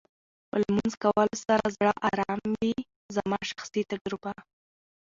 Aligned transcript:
په 0.49 0.55
لمونځ 0.61 0.93
کولو 1.03 1.33
سره 1.45 1.63
زړه 1.75 1.91
ارامه 2.09 2.47
وې 2.59 2.73
زما 3.15 3.37
شخصي 3.49 3.81
تجربه 3.91 4.33